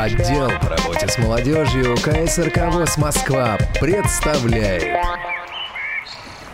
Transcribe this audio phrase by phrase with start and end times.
[0.00, 4.98] Отдел по работе с молодежью КСРК ВОЗ Москва представляет.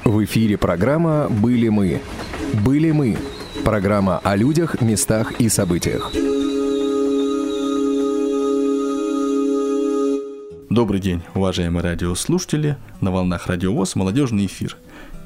[0.05, 2.03] В эфире программа «Были мы».
[2.65, 3.17] «Были мы»–
[3.65, 6.11] программа о людях, местах и событиях.
[10.69, 12.77] Добрый день, уважаемые радиослушатели.
[13.01, 14.77] На волнах радиовоз «Молодежный эфир».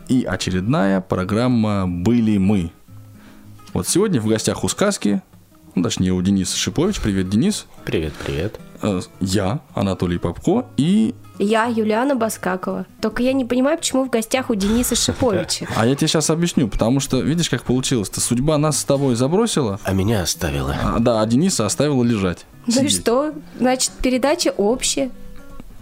[0.08, 2.70] И очередная программа «Были мы».
[3.72, 5.22] Вот сегодня в гостях у сказки
[5.74, 7.00] ну, точнее, у Дениса Шипович.
[7.00, 7.66] Привет, Денис.
[7.84, 8.58] Привет, привет.
[8.82, 11.14] Э, я, Анатолий Попко, и...
[11.38, 12.86] Я, Юлиана Баскакова.
[13.00, 15.66] Только я не понимаю, почему в гостях у Дениса Шиповича.
[15.76, 18.20] А я тебе сейчас объясню, потому что, видишь, как получилось-то?
[18.20, 19.78] Судьба нас с тобой забросила.
[19.84, 20.76] А меня оставила.
[20.82, 22.46] А, да, а Дениса оставила лежать.
[22.66, 22.92] Ну сидеть.
[22.92, 23.32] и что?
[23.58, 25.10] Значит, передача общая.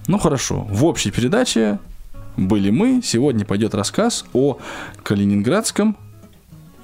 [0.07, 0.67] Ну хорошо.
[0.71, 1.79] В общей передаче
[2.37, 3.01] были мы.
[3.03, 4.59] Сегодня пойдет рассказ о
[5.03, 5.97] Калининградском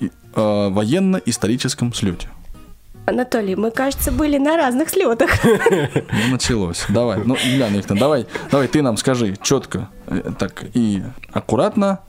[0.00, 2.28] э, военно-историческом слете.
[3.06, 5.30] Анатолий, мы, кажется, были на разных слетах.
[5.44, 6.84] Ну, началось.
[6.88, 12.00] Давай, ну, Ильяна Викторовна, давай, давай ты нам скажи четко, э, так и аккуратно,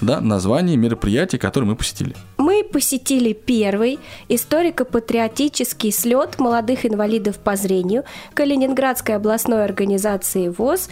[0.00, 2.14] да, название мероприятий, которые мы посетили.
[2.36, 3.98] Мы посетили первый
[4.28, 10.88] историко-патриотический слет молодых инвалидов по зрению Калининградской областной организации ВОЗ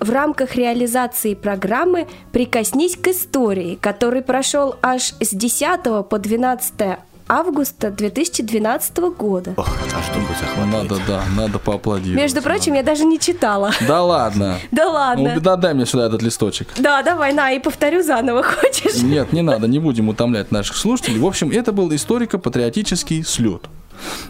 [0.00, 7.90] в рамках реализации программы «Прикоснись к истории», который прошел аж с 10 по 12 августа
[7.90, 9.54] 2012 года.
[9.56, 10.90] Ох, а что будет захватывает?
[10.90, 12.22] Надо, да, надо поаплодировать.
[12.22, 13.72] Между прочим, я даже не читала.
[13.86, 14.58] Да ладно.
[14.70, 15.32] Да ладно.
[15.34, 16.68] Ну, да, дай мне сюда этот листочек.
[16.78, 19.02] Да, давай, на, и повторю заново, хочешь?
[19.02, 21.18] Нет, не надо, не будем утомлять наших слушателей.
[21.18, 23.62] В общем, это был историко-патриотический слет,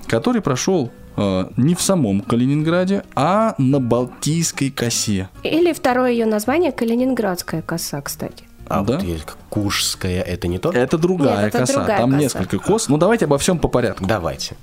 [0.07, 5.29] который прошел э, не в самом Калининграде, а на Балтийской косе.
[5.43, 8.45] Или второе ее название Калининградская коса, кстати.
[8.69, 8.95] А да?
[8.95, 10.71] вот есть Куршская, это не то?
[10.71, 11.75] Это другая Нет, это коса.
[11.75, 12.23] Другая там коса.
[12.23, 12.89] несколько кос.
[12.89, 14.05] Ну, давайте обо всем по порядку.
[14.07, 14.57] Давайте.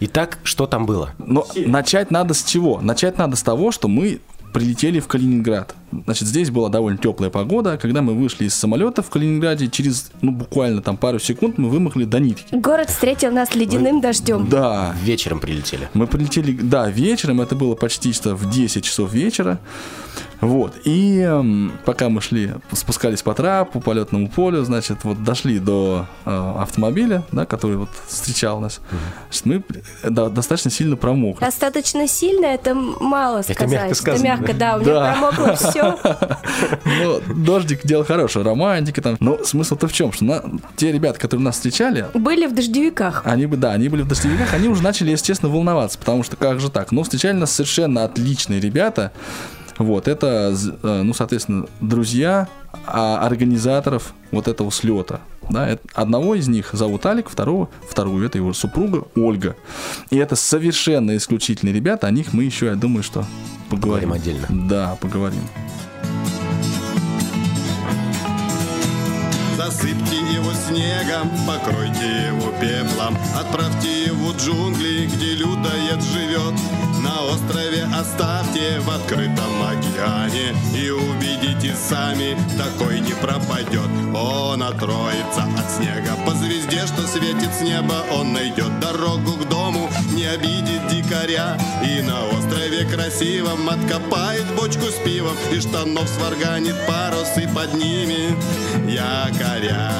[0.00, 1.10] Итак, что там было?
[1.18, 2.80] Но начать надо с чего?
[2.80, 4.20] Начать надо с того, что мы
[4.52, 5.74] прилетели в Калининград.
[6.04, 7.78] Значит, здесь была довольно теплая погода.
[7.78, 12.04] Когда мы вышли из самолета в Калининграде, через, ну, буквально там пару секунд мы вымахли
[12.04, 12.54] до нитки.
[12.54, 14.02] Город встретил нас ледяным Вы...
[14.02, 14.48] дождем.
[14.48, 14.94] Да.
[15.02, 15.88] Вечером прилетели.
[15.94, 17.40] Мы прилетели, да, вечером.
[17.40, 19.58] Это было почти что в 10 часов вечера.
[20.40, 20.74] Вот.
[20.84, 26.06] И э, пока мы шли, спускались по трапу, по летному полю, значит, вот дошли до
[26.24, 28.80] э, автомобиля, да, который вот встречал нас.
[29.30, 29.62] Значит, мы
[30.10, 31.44] да, достаточно сильно промокли.
[31.44, 33.62] Достаточно сильно это мало сказать.
[33.62, 34.26] Это мягко сказано.
[34.26, 35.12] Это мягко, да, у меня да.
[35.12, 35.85] промокло все.
[37.02, 39.16] Ну, дождик дело хорошее, романтика там.
[39.20, 40.12] Но смысл-то в чем?
[40.12, 40.42] Что на,
[40.76, 42.06] те ребята, которые нас встречали...
[42.14, 43.22] Были в дождевиках.
[43.24, 46.60] Они бы, да, они были в дождевиках, они уже начали, естественно, волноваться, потому что как
[46.60, 46.92] же так?
[46.92, 49.12] Но встречали нас совершенно отличные ребята,
[49.78, 52.48] вот, это, э, ну, соответственно, друзья
[52.86, 55.20] а, организаторов вот этого слета.
[55.48, 59.54] Да, одного из них зовут Алик, второго, вторую, это его супруга Ольга.
[60.10, 63.24] И это совершенно исключительные ребята, о них мы еще, я думаю, что
[63.70, 64.10] поговорим.
[64.10, 64.68] Поговорим отдельно.
[64.68, 65.42] Да, поговорим.
[69.66, 76.54] Засыпьте его снегом, покройте его пеплом, Отправьте его в джунгли, где людоед живет.
[77.02, 83.90] На острове оставьте в открытом океане И увидите сами, такой не пропадет.
[84.14, 86.14] Он отроется от снега.
[86.24, 91.58] По звезде, что светит с неба Он найдет дорогу к дому, не обидит дикаря.
[91.84, 92.45] И на острове
[92.90, 98.36] красивом откопает бочку с пивом И штанов сварганит парус и поднимет
[98.88, 99.92] якоря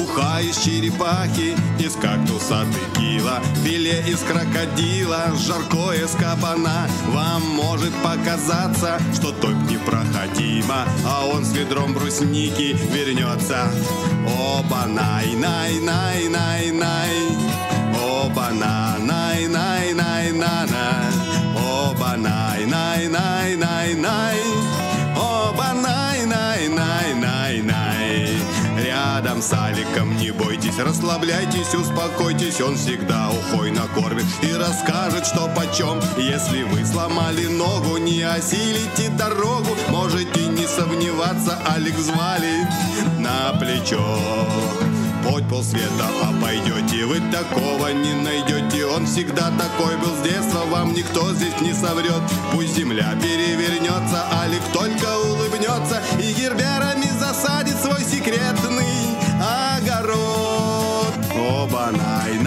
[0.00, 6.88] Уха из черепахи, из кактуса текила, Филе из крокодила, жаркое из кабана.
[7.08, 13.70] Вам может показаться, что топь непроходима, А он с ведром брусники вернется.
[14.26, 15.34] Оба най
[20.32, 24.40] най на на Оба най най най най най.
[25.16, 28.28] Оба най най най най най.
[28.78, 32.60] Рядом с Аликом не бойтесь, расслабляйтесь, успокойтесь.
[32.60, 36.00] Он всегда ухой накормит и расскажет, что почем.
[36.16, 39.76] Если вы сломали ногу, не осилите дорогу.
[39.90, 42.66] Можете не сомневаться, Алик звали
[43.18, 44.87] на плечо
[45.24, 48.86] Хоть полсвета обойдете, вы такого не найдете.
[48.86, 52.22] Он всегда такой был с детства, вам никто здесь не соврет.
[52.52, 59.16] Пусть земля перевернется, Алик только улыбнется И герберами засадит свой секретный
[59.76, 61.14] огород.
[61.34, 62.38] Оба най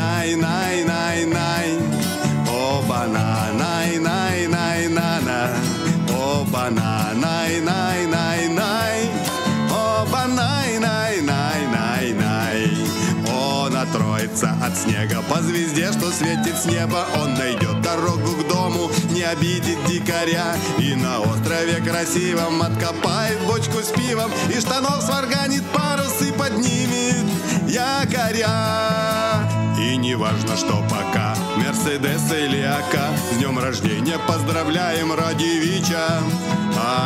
[14.71, 15.21] от снега.
[15.29, 20.55] По звезде, что светит с неба Он найдет дорогу к дому Не обидит дикаря.
[20.77, 27.25] И на острове красивом Откопает бочку с пивом И штанов сварганит парус И поднимет
[27.67, 29.47] якоря
[29.79, 31.35] И не важно, что пока.
[31.57, 32.95] Мерседес или АК
[33.31, 36.21] С днем рождения поздравляем ради Вича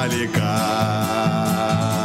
[0.01, 2.04] Алика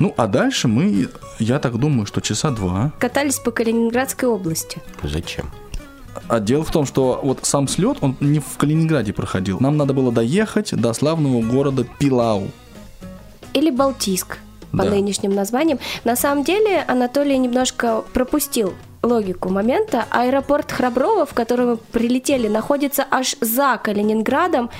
[0.00, 1.08] Ну, а дальше мы,
[1.38, 2.90] я так думаю, что часа два.
[2.98, 4.78] Катались по Калининградской области.
[5.02, 5.50] Зачем?
[6.26, 9.60] А дело в том, что вот сам слет, он не в Калининграде проходил.
[9.60, 12.48] Нам надо было доехать до славного города Пилау.
[13.52, 14.38] Или Балтийск
[14.72, 14.90] по Да.
[14.90, 15.78] нынешним названиям.
[16.04, 20.04] На самом деле Анатолий немножко пропустил логику момента.
[20.10, 24.70] Аэропорт Храброво, в который мы прилетели, находится аж за Калининградом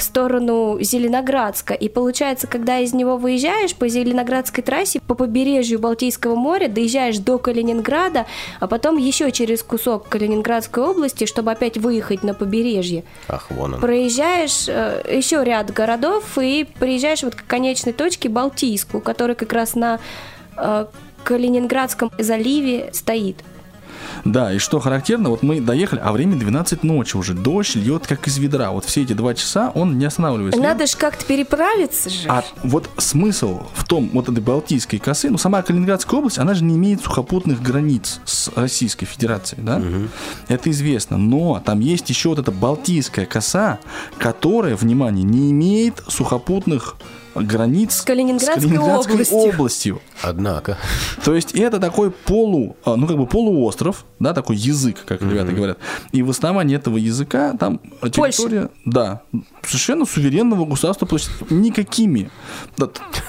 [0.00, 1.74] в сторону Зеленоградска.
[1.74, 7.38] И получается, когда из него выезжаешь по Зеленоградской трассе, по побережью Балтийского моря, доезжаешь до
[7.38, 8.26] Калининграда,
[8.58, 13.80] а потом еще через кусок Калининградской области, чтобы опять выехать на побережье Ах, вон он.
[13.80, 19.74] проезжаешь э, еще ряд городов и приезжаешь вот к конечной точке Балтийску, который как раз
[19.74, 20.00] на
[20.56, 20.86] э,
[21.24, 23.36] Калининградском заливе стоит.
[24.24, 27.34] Да, и что характерно, вот мы доехали, а время 12 ночи уже.
[27.34, 28.70] Дождь льет как из ведра.
[28.70, 30.60] Вот все эти два часа он не останавливается.
[30.60, 32.28] Надо же как-то переправиться же.
[32.28, 36.64] А вот смысл в том, вот этой Балтийской косы, ну, сама Калининградская область, она же
[36.64, 39.82] не имеет сухопутных границ с Российской Федерацией, да?
[40.48, 41.16] Это известно.
[41.16, 43.78] Но там есть еще вот эта Балтийская коса,
[44.18, 46.96] которая, внимание, не имеет сухопутных
[47.40, 49.36] границ С Калининградской областью.
[49.38, 50.00] областью.
[50.22, 50.76] Однако.
[51.24, 55.52] То есть это такой полу, а, ну как бы полуостров, да, такой язык, как ребята
[55.52, 55.78] говорят.
[56.12, 59.22] И в основании этого языка там территория, да,
[59.62, 62.30] совершенно суверенного государства, то есть никакими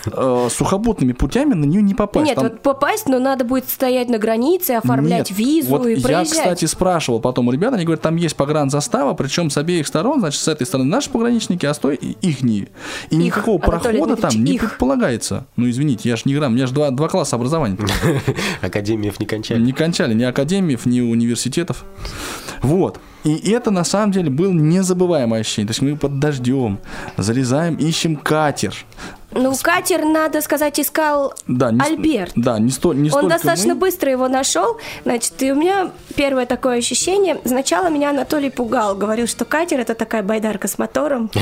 [0.06, 2.26] э, сухопутными путями на нее не попасть.
[2.26, 5.38] Нет, Там- вот попасть, но надо будет стоять на границе, оформлять нет.
[5.38, 6.30] визу вот и я, проезжать.
[6.30, 10.42] кстати, спрашивал потом у ребят, они говорят, там есть погранзастава, причем с обеих сторон, значит,
[10.42, 12.70] с этой стороны наши пограничники, а с той ихние.
[13.10, 14.62] И никакого Анатолий прохода там Дмитриевич, не их.
[14.70, 15.46] предполагается.
[15.56, 17.78] Ну, извините, я же не грамм, у меня же два, два класса образования.
[18.62, 19.62] Академиев не кончали.
[19.62, 21.86] Не кончали ни академиев, ни университетов.
[22.62, 23.00] Вот.
[23.24, 25.68] И это на самом деле было незабываемое ощущение.
[25.68, 26.80] То есть мы под дождем
[27.18, 28.76] залезаем, ищем катер.
[29.34, 32.34] Ну, катер, надо сказать, искал Да, не Альберт.
[32.36, 33.82] Да, не, сто, не Он достаточно мы.
[33.82, 34.78] быстро его нашел.
[35.04, 37.38] Значит, и у меня первое такое ощущение.
[37.46, 38.96] Сначала меня Анатолий пугал.
[38.96, 41.30] Говорил, что катер это такая байдарка с мотором.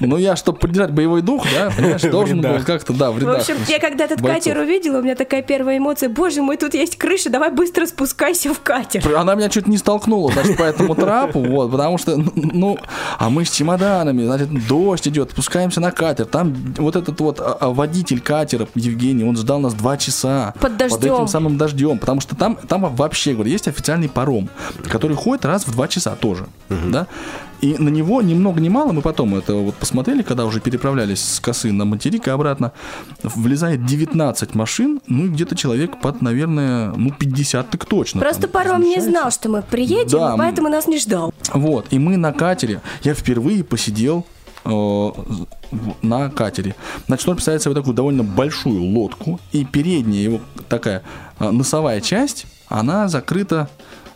[0.00, 3.56] Ну, я, чтобы поддержать боевой дух, да, понимаешь, должен был как-то, да, в В общем,
[3.68, 6.08] я когда этот катер увидела, у меня такая первая эмоция.
[6.08, 9.16] Боже мой, тут есть крыша, давай быстро спускайся в катер.
[9.16, 12.78] Она меня чуть не столкнула, значит, по этому трапу, вот, потому что, ну,
[13.18, 17.56] а мы с чемоданами, значит, дождь идет, спускаемся на катер, там вот этот вот а,
[17.60, 20.54] а, водитель катера, Евгений, он ждал нас два часа.
[20.60, 20.98] Под дождем.
[20.98, 24.48] Под этим самым дождем, потому что там, там вообще, говорю, есть официальный паром,
[24.84, 27.06] который ходит раз в два часа тоже, да,
[27.60, 31.22] и на него ни много ни мало, мы потом это вот посмотрели, когда уже переправлялись
[31.22, 32.72] с косы на материк и обратно,
[33.22, 38.20] влезает 19 машин, ну, и где-то человек под, наверное, ну, 50 так точно.
[38.20, 41.32] Просто там паром не знал, что мы приедем, Да, поэтому нас не ждал.
[41.52, 44.26] Вот, и мы на катере, я впервые посидел
[44.66, 45.10] э,
[46.02, 46.74] на катере.
[47.06, 51.02] Значит, он представляет собой такую довольно большую лодку, и передняя его такая
[51.38, 53.68] э, носовая часть, она закрыта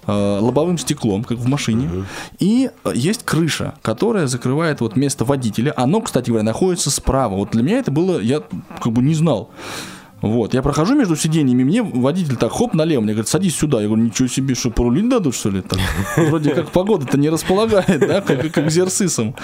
[0.07, 2.04] э, лобовым стеклом, как в машине,
[2.38, 5.73] и э, есть крыша, которая закрывает вот место водителя.
[5.76, 7.37] Оно, кстати говоря, находится справа.
[7.37, 8.42] Вот для меня это было, я
[8.83, 9.50] как бы не знал.
[10.22, 13.80] Вот, я прохожу между сиденьями, мне водитель так хоп налево, мне говорит, садись сюда.
[13.80, 15.62] Я говорю, ничего себе, что порулить дадут, что ли?
[15.62, 15.78] Так,
[16.16, 19.34] вроде как погода-то не располагает, да, как, как зерсисом.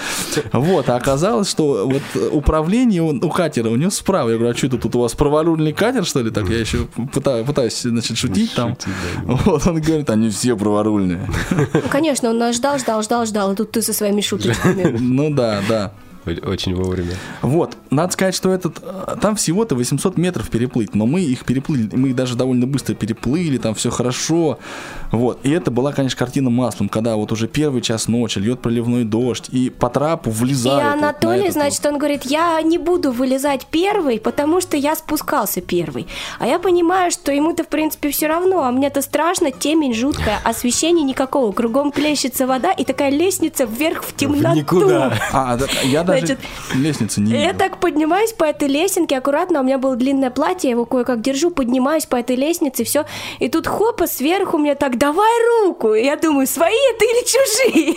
[0.53, 4.29] Вот, а оказалось, что вот управление у, у катера у него справа.
[4.29, 6.31] Я говорю, а что это тут у вас праворульный катер, что ли?
[6.31, 8.77] Так я еще пытаюсь, пытаюсь значит, шутить там.
[9.23, 11.27] Вот, он говорит, они все праворульные.
[11.73, 14.95] Ну, конечно, он нас ждал, ждал, ждал, ждал, и тут ты со своими шуточками.
[14.99, 15.93] Ну да, да.
[16.27, 17.13] Очень вовремя.
[17.41, 21.89] Вот, надо сказать, что этот, э, там всего-то 800 метров переплыть, но мы их переплыли,
[21.95, 24.59] мы их даже довольно быстро переплыли, там все хорошо,
[25.11, 29.03] вот, и это была, конечно, картина маслом, когда вот уже первый час ночи, льет проливной
[29.03, 30.83] дождь, и по трапу И влезает.
[30.83, 34.95] вот на Анатолий, этот значит, он говорит, я не буду вылезать первый, потому что я
[34.95, 36.07] спускался первый.
[36.39, 41.03] А я понимаю, что ему-то, в принципе, все равно, а мне-то страшно, темень жуткая, освещения
[41.03, 44.55] никакого, кругом плещется вода и такая лестница вверх в темноту.
[44.55, 45.09] никуда.
[45.09, 45.17] вот.
[45.31, 46.39] А, да, я, да, Значит,
[46.75, 50.75] лестницы не я так поднимаюсь по этой лесенке, аккуратно, у меня было длинное платье, я
[50.75, 53.05] его кое-как держу, поднимаюсь по этой лестнице, все,
[53.39, 55.29] и тут хопа, сверху мне так, давай
[55.65, 57.95] руку, и я думаю, свои это или чужие?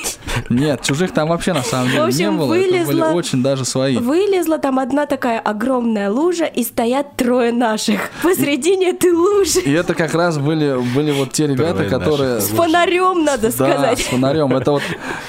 [0.49, 2.55] Нет, чужих там вообще на самом деле В общем, не было.
[2.55, 3.97] Это были вылезла- очень даже свои.
[3.97, 9.61] Вылезла там одна такая огромная лужа, и стоят трое наших посредине этой лужи.
[9.61, 12.41] И это как раз были, были вот те ребята, Трое которые...
[12.41, 13.99] С фонарем, надо Да, сказать.
[14.00, 14.53] с фонарем.
[14.57, 14.83] Это вот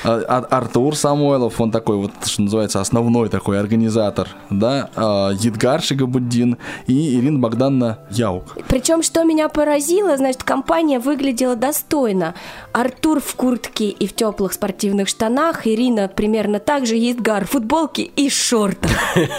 [0.03, 6.57] а- Артур Самойлов, он такой вот, что называется, основной такой организатор, да, а, Едгар Шигабуддин
[6.87, 8.57] и Ирина Богданна Яук.
[8.67, 12.35] Причем, что меня поразило, значит, компания выглядела достойно.
[12.73, 18.03] Артур в куртке и в теплых спортивных штанах, Ирина примерно так же, Едгар в футболке
[18.03, 18.91] и шортах.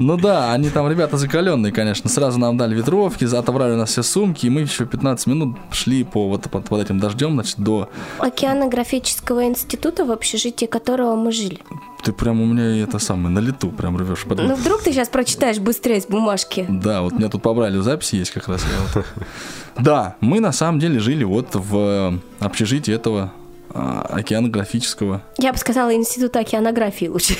[0.00, 2.08] Ну да, они там ребята закаленные, конечно.
[2.08, 6.04] Сразу нам дали ветровки, отобрали у нас все сумки, и мы еще 15 минут шли
[6.04, 7.88] по вот под, под этим дождем, значит, до...
[8.18, 11.58] Океанографического института, в общежитии которого мы жили.
[12.08, 14.24] Ты прям у меня это самое, на лету прям рвешь.
[14.26, 16.64] Ну, вдруг ты сейчас прочитаешь быстрее с бумажки.
[16.66, 18.64] Да, вот меня тут побрали записи есть как раз.
[19.76, 23.30] Да, мы на самом деле жили вот в общежитии этого
[23.68, 25.20] а, океанографического.
[25.36, 27.36] Я бы сказала, института океанографии лучше.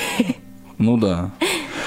[0.79, 1.31] Ну да.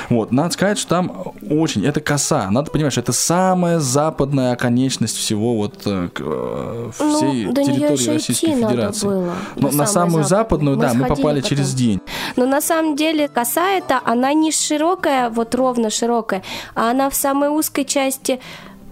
[0.10, 2.50] Вот, надо сказать, что там очень, это коса.
[2.52, 7.88] Надо понимать, что это самая западная оконечность всего вот э, э, всей Ну, до неё
[7.88, 9.08] территории Российской Федерации.
[9.08, 10.76] было, Но на самую западную, западной.
[10.76, 11.50] Мы да, мы попали потом.
[11.58, 12.02] через день.
[12.36, 16.44] Но на самом деле коса эта, она не широкая, вот ровно широкая,
[16.76, 18.42] а она в самой узкой части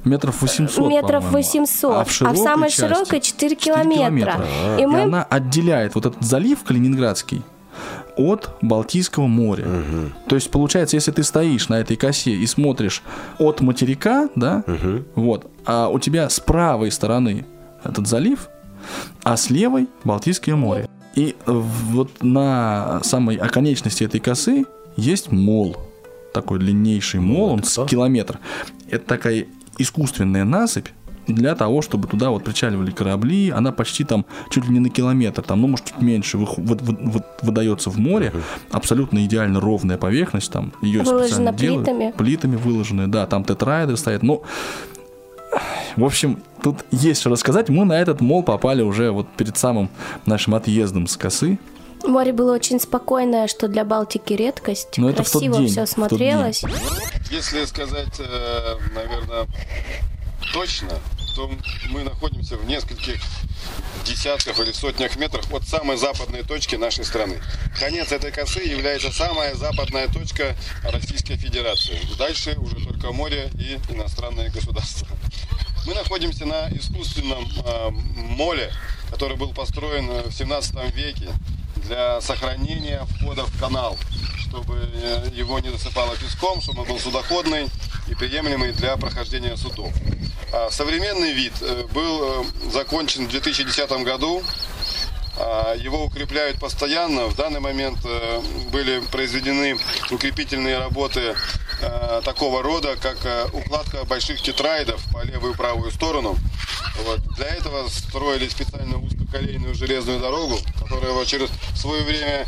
[0.06, 1.38] Метров 800, метров по-моему.
[1.38, 4.46] 800, А в, широкой самой части широкой 4 4 километра.
[4.78, 7.44] И И мы она отделяет вот этот залив Калининградский
[8.20, 9.66] от Балтийского моря.
[10.28, 13.02] То есть, получается, если ты стоишь на этой косе и смотришь
[13.38, 14.64] от материка, да,
[15.16, 17.46] вот, а у тебя с правой стороны
[17.84, 18.50] этот залив,
[19.24, 20.90] а с левой Балтийское море.
[21.16, 24.66] И вот на самой оконечности этой косы
[24.98, 25.78] есть мол.
[26.34, 28.40] Такой длиннейший мол, он с километр.
[28.90, 29.46] Это такая
[29.78, 30.88] искусственная насыпь,
[31.34, 35.42] для того, чтобы туда вот причаливали корабли, она почти там чуть ли не на километр,
[35.42, 38.34] там, ну, может, чуть меньше выху- вот- вот- вот выдается в море,
[38.72, 41.86] абсолютно идеально ровная поверхность, там, ее Выложена специально делают.
[41.86, 42.14] плитами.
[42.18, 44.44] Плитами выложены, да, там тетрайдер стоит, ну,
[45.96, 47.70] в общем, тут есть что рассказать.
[47.70, 49.90] Мы на этот мол попали уже вот перед самым
[50.26, 51.58] нашим отъездом с косы.
[52.06, 54.98] море было очень спокойное, что для Балтики редкость.
[54.98, 56.64] Но это в тот Красиво день, все в тот смотрелось.
[57.32, 59.48] Если сказать, э, наверное,
[60.54, 60.90] точно,
[61.40, 61.50] то
[61.92, 63.22] мы находимся в нескольких
[64.06, 67.42] десятках или сотнях метрах от самой западной точки нашей страны.
[67.80, 70.54] Конец этой косы является самая западная точка
[70.84, 71.98] Российской Федерации.
[72.18, 75.08] Дальше уже только море и иностранные государства.
[75.88, 78.74] Мы находимся на искусственном э, моле,
[79.10, 81.30] который был построен э, в 17 веке
[81.78, 83.98] для сохранения входа в канал,
[84.40, 87.70] чтобы э, его не засыпало песком, чтобы он был судоходный
[88.10, 89.94] и приемлемый для прохождения судов.
[90.52, 94.42] А Современный вид э, был э, закончен в 2010 году.
[95.38, 97.28] А, Его укрепляют постоянно.
[97.28, 98.42] В данный момент э,
[98.72, 99.78] были произведены
[100.12, 101.36] укрепительные работы
[102.26, 106.36] такого рода, как укладка больших тетраидов по левую и правую сторону.
[107.06, 107.22] Вот.
[107.38, 112.46] Для этого строили специально узкоколейную железную дорогу, которая вот через свое время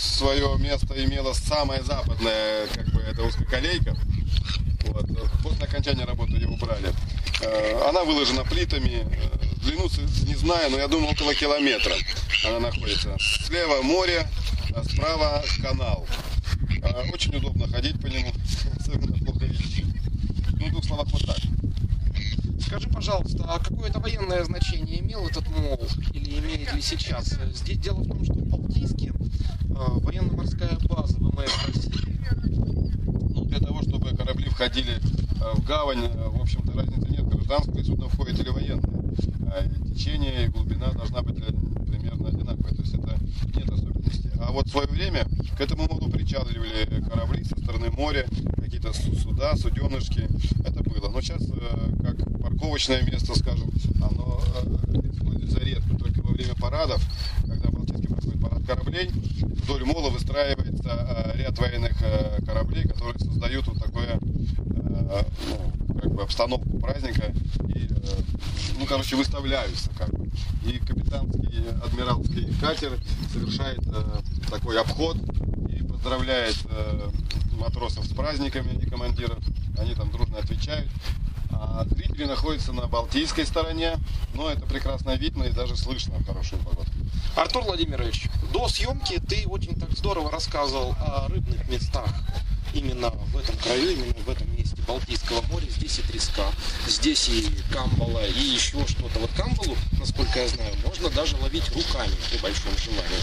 [0.00, 3.96] свое место имела самая западная, как бы, это узкоколейка.
[5.72, 6.92] Окончания работы ее убрали.
[7.40, 9.06] Э, Она выложена плитами.
[9.10, 9.88] Э, Длину
[10.26, 11.94] не знаю, но я думаю около километра
[12.46, 13.16] она находится.
[13.46, 14.26] Слева море,
[14.76, 16.06] а справа канал.
[16.82, 18.30] Э, Очень удобно ходить по нему,
[18.78, 19.94] особенно плохо видящим.
[20.60, 21.38] Ну, в двух словах вот так.
[22.60, 25.80] Скажи, пожалуйста, а какое-то военное значение имел этот мол
[26.12, 27.34] или имеет ли сейчас?
[27.54, 29.10] Здесь дело в том, что в Балтийске
[29.70, 32.18] военно-морская база ВМФ России.
[33.34, 35.00] Ну, для того, чтобы корабли входили
[35.54, 38.90] в гавань, э, в общем-то, разницы нет, гражданское судно входит или военное.
[39.46, 41.52] А течение и глубина должна быть э,
[41.86, 43.18] примерно одинаковая, то есть это
[43.56, 44.30] нет особенностей.
[44.40, 45.24] А вот в свое время
[45.56, 50.28] к этому моду причаливали корабли со стороны моря, какие-то су- суда, суденышки,
[50.64, 51.08] это было.
[51.08, 53.70] Но сейчас, э, как парковочное место, скажем,
[54.00, 57.02] оно э, используется редко, только во время парадов,
[57.46, 59.10] когда в Балтийске происходит парад кораблей,
[59.62, 64.31] вдоль мола выстраивается э, ряд военных э, кораблей, которые создают вот такое, э,
[65.48, 67.32] ну, как бы обстановку праздника
[67.68, 68.22] и, э,
[68.78, 70.30] ну, короче, выставляются как бы.
[70.64, 72.98] И капитанский адмиралский катер
[73.32, 75.16] совершает э, такой обход
[75.68, 77.10] и поздравляет э,
[77.58, 79.38] матросов с праздниками и командиров.
[79.78, 80.90] Они там дружно отвечают.
[81.52, 83.96] А зрители находятся на Балтийской стороне,
[84.34, 86.88] но это прекрасно видно и даже слышно в хорошую погоду.
[87.36, 92.08] Артур Владимирович, до съемки ты очень так здорово рассказывал о рыбных местах
[92.74, 94.11] именно в этом краю, именно
[95.32, 95.66] Балтийского моря.
[95.70, 96.44] Здесь и треска,
[96.86, 99.18] здесь и камбала, и еще что-то.
[99.18, 103.22] Вот камбалу, насколько я знаю, можно даже ловить руками при большом желании.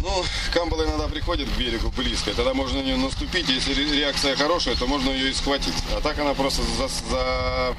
[0.00, 3.48] Ну, камбала иногда приходит к берегу близко, тогда можно на нее наступить.
[3.48, 5.74] Если ре- реакция хорошая, то можно ее и схватить.
[5.96, 7.74] А так она просто за- за-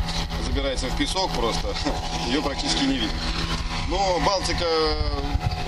[0.45, 1.67] забирается в песок просто,
[2.27, 3.17] ее практически не видно.
[3.89, 4.65] Но Балтика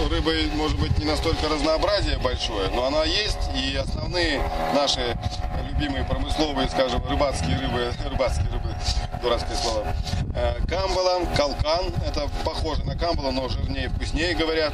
[0.10, 4.39] рыбы, может быть, не настолько разнообразие большое, но она есть, и основные
[4.74, 5.18] наши
[5.79, 8.75] любимые промысловые, скажем, рыбацкие рыбы, рыбацкие рыбы,
[9.21, 9.88] дурацкое слово,
[10.36, 14.74] э, камбала, калкан, это похоже на камбалу, но жирнее, вкуснее говорят,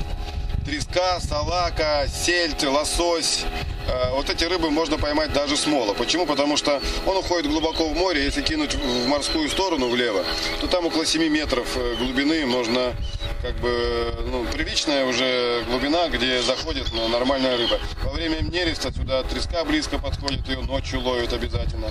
[0.66, 3.46] треска, салака, сельдь, лосось.
[3.88, 5.94] Э, Вот эти рыбы можно поймать даже с мола.
[5.94, 6.26] Почему?
[6.26, 8.24] Потому что он уходит глубоко в море.
[8.24, 10.24] Если кинуть в морскую сторону влево,
[10.62, 12.96] то там около 7 метров э, глубины можно
[13.42, 17.80] как бы ну, приличная уже глубина, где заходит ну, нормальная рыба.
[18.04, 21.90] Во время нереста сюда треска близко подходит, ее ночью ловят обязательно.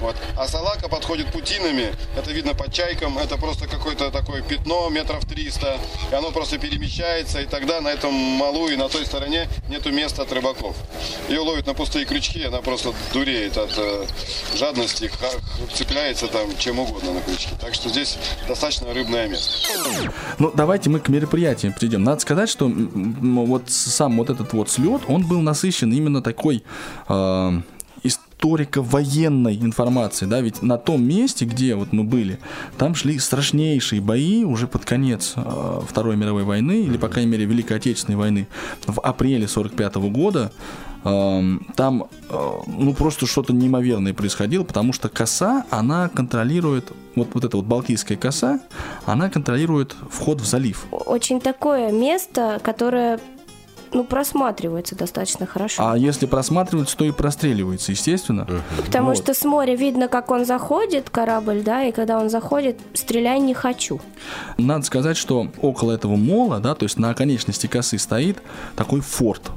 [0.00, 0.16] Вот.
[0.36, 5.78] А салака подходит путинами, это видно по чайкам, это просто какое-то такое пятно метров 300,
[6.10, 10.22] и оно просто перемещается, и тогда на этом малу и на той стороне нету места
[10.22, 10.76] от рыбаков.
[11.32, 14.04] Ее ловят на пустые крючки, она просто дуреет от э,
[14.54, 15.10] жадности,
[15.72, 17.48] цепляется там чем угодно на крючки.
[17.58, 19.50] Так что здесь достаточно рыбное место.
[20.38, 22.04] Ну, давайте мы к мероприятиям придем.
[22.04, 26.64] Надо сказать, что вот сам вот этот вот слет, он был насыщен именно такой
[27.08, 27.60] э,
[28.02, 32.38] историко-военной информацией, да, ведь на том месте, где вот мы были,
[32.78, 37.44] там шли страшнейшие бои уже под конец э, Второй мировой войны, или, по крайней мере,
[37.44, 38.48] Великой Отечественной войны,
[38.86, 40.52] в апреле 45 года,
[41.04, 47.44] Эм, там, э, ну, просто что-то неимоверное происходило, потому что коса, она контролирует, вот, вот
[47.44, 48.60] эта вот балтийская коса,
[49.04, 50.86] она контролирует вход в залив.
[50.92, 53.18] Очень такое место, которое
[53.92, 55.82] ну, просматривается достаточно хорошо.
[55.84, 58.46] А если просматривается, то и простреливается, естественно.
[58.84, 59.18] Потому Вот.
[59.18, 63.54] что с моря видно, как он заходит, корабль, да, и когда он заходит, стреляй не
[63.54, 64.00] хочу.
[64.58, 68.38] Надо сказать, что около этого мола, да, то есть на оконечности косы стоит
[68.76, 69.50] такой форт.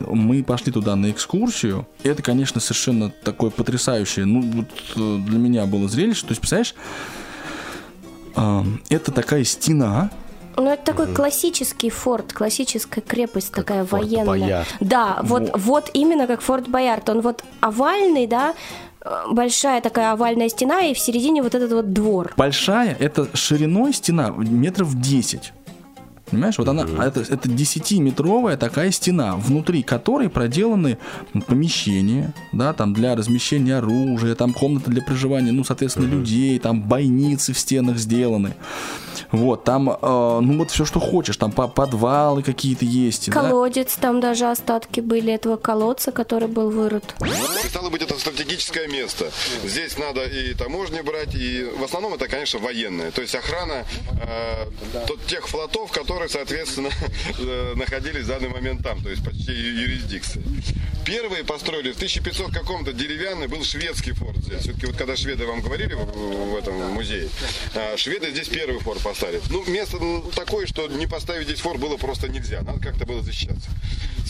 [0.00, 1.86] Мы пошли туда на экскурсию.
[2.02, 4.24] И это, конечно, совершенно такое потрясающее.
[4.24, 4.66] Ну, вот
[4.96, 6.22] э, для меня было зрелище.
[6.22, 6.74] То есть, представляешь,
[8.36, 10.10] э, это такая стена,
[10.58, 14.26] Ну, это такой классический форт, классическая крепость такая Форт военная.
[14.26, 14.68] Боярд.
[14.80, 17.08] Да, вот, вот именно как форт Боярд.
[17.08, 18.54] Он вот овальный, да,
[19.00, 22.32] э, большая такая овальная стена, и в середине вот этот вот двор.
[22.36, 25.52] большая, это шириной стена метров 10.
[26.30, 30.98] Понимаешь, вот она, это, это 10-метровая такая стена, внутри которой проделаны
[31.46, 37.54] помещения, да, там для размещения оружия, там комната для проживания, ну, соответственно, людей, там бойницы
[37.54, 38.54] в стенах сделаны.
[39.30, 43.30] Вот, там, э, ну, вот все, что хочешь, там по- подвалы какие-то есть.
[43.30, 43.40] да.
[43.42, 47.14] Колодец, там даже остатки были этого колодца, который был вырыт.
[47.68, 49.30] Стало быть, это стратегическое место.
[49.64, 53.10] Здесь надо и таможни брать, и в основном это, конечно, военное.
[53.10, 53.84] То есть охрана
[54.22, 54.64] э,
[55.06, 56.88] тот- тех флотов, которые, соответственно,
[57.38, 60.42] э, находились в данный момент там, то есть почти юрисдикции.
[61.08, 64.60] Первые построили в 1500 каком-то деревянный был шведский форт здесь.
[64.60, 67.30] Все-таки вот когда шведы вам говорили в, в этом музее,
[67.72, 69.40] э, шведы здесь первый форт поставили.
[69.48, 72.60] Ну, место ну, такое, что не поставить здесь форт было просто нельзя.
[72.60, 73.70] Надо как-то было защищаться.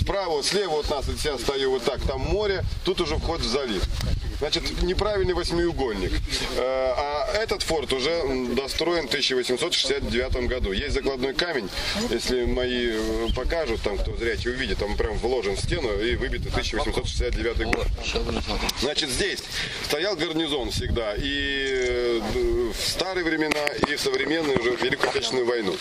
[0.00, 3.48] Справа, слева от нас, вот я стою вот так, там море, тут уже вход в
[3.48, 3.82] залив.
[4.38, 6.12] Значит, неправильный восьмиугольник.
[6.56, 8.22] Э, А этот форт уже
[8.54, 10.72] достроен в 1869 году.
[10.72, 11.68] Есть закладной камень,
[12.10, 16.46] если мои э, покажут, там кто зрячий увидит, там прям вложен в стену и выбит
[16.46, 17.86] 1869 год.
[18.80, 19.40] Значит, здесь
[19.84, 22.20] стоял гарнизон всегда и э,
[22.72, 25.74] в старые времена, и в современную уже Великую Отечественную войну.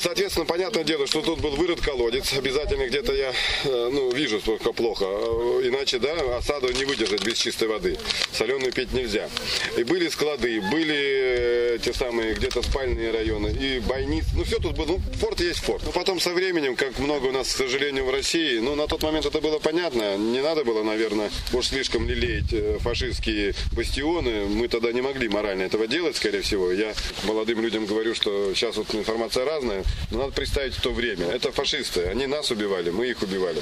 [0.00, 2.32] Соответственно, понятное дело, что тут был вырыт колодец.
[2.32, 3.32] Обязательно где-то я
[3.64, 5.04] ну, вижу только плохо.
[5.04, 7.98] Иначе, да, осаду не выдержать без чистой воды.
[8.32, 9.28] Соленую пить нельзя.
[9.76, 14.28] И были склады, были э, те самые где-то спальные районы, и бойницы.
[14.34, 14.86] Ну, все тут было.
[14.86, 15.82] Ну, форт есть форт.
[15.84, 19.02] Но потом со временем, как много у нас, к сожалению, в России, ну, на тот
[19.02, 20.16] момент это было понятно.
[20.16, 24.46] Не надо было, наверное, уж слишком лелеять э, фашистские бастионы.
[24.46, 26.70] Мы тогда не могли морально этого делать, скорее всего.
[26.70, 31.26] Я молодым людям говорю, что сейчас вот информация разная, но надо представить в то время.
[31.26, 32.04] Это фашисты.
[32.04, 33.60] Они нас убивали, мы их убивали.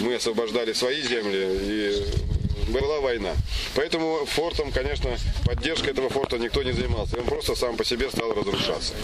[0.00, 2.39] Мы освобождали свои земли и
[2.70, 3.32] была война.
[3.74, 5.10] Поэтому фортом, конечно,
[5.44, 7.18] поддержкой этого форта никто не занимался.
[7.18, 8.94] Он просто сам по себе стал разрушаться.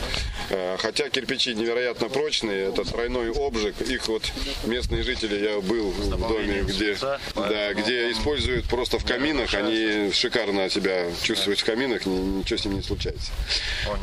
[0.50, 3.80] Э, Хотя кирпичи невероятно прочные, это тройной обжиг.
[3.82, 4.22] Их вот
[4.64, 6.96] местные жители, я был в доме, где,
[7.34, 9.52] да, где используют просто в каминах.
[9.54, 13.30] Они шикарно себя чувствуют в каминах, ни- ничего с ними не случается.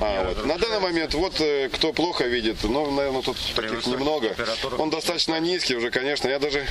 [0.02, 0.46] А, вот.
[0.46, 4.36] На данный момент, вот э, кто плохо видит, ну, наверное, тут таких немного.
[4.78, 6.28] Он достаточно низкий уже, конечно.
[6.28, 6.66] Я даже,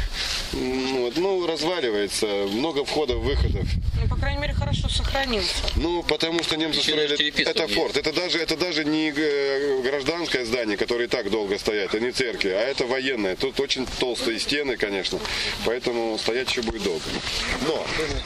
[0.52, 2.26] вот, ну, разваливается.
[2.52, 3.66] Много входов-выходов.
[4.00, 5.64] Ну, по крайней мере, хорошо сохранился.
[5.76, 7.42] Ну, потому что немцы Еще строили...
[7.42, 7.74] Это есть.
[7.74, 7.96] форт.
[7.96, 12.10] Это даже, это даже не э, гражданское здание, которое и так долго стоят, а не
[12.12, 13.36] церкви, а это военное.
[13.36, 15.18] Тут очень толстые стены, конечно,
[15.64, 17.04] поэтому стоять еще будет долго.
[17.66, 17.84] Но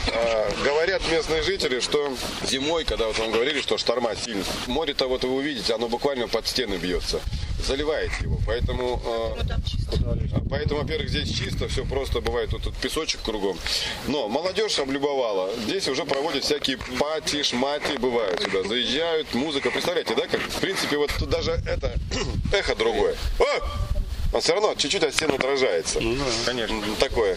[0.09, 2.15] э, говорят местные жители, что
[2.49, 6.47] зимой, когда вот вам говорили, что шторма сильно, море-то вот вы увидите, оно буквально под
[6.47, 7.21] стены бьется
[7.67, 13.59] заливает его, поэтому, э, поэтому, во-первых, здесь чисто, все просто бывает, тут, тут песочек кругом.
[14.07, 20.27] Но молодежь облюбовала, здесь уже проводят всякие пати, шмати, бывают сюда, заезжают, музыка, представляете, да,
[20.27, 21.95] как, в принципе, вот тут даже это,
[22.53, 23.17] эхо другое.
[23.39, 23.97] О!
[24.33, 26.01] Он все равно чуть-чуть от стены отражается.
[26.01, 26.83] Ну, конечно.
[26.99, 27.37] Такое.